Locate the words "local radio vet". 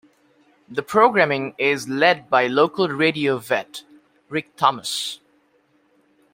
2.47-3.83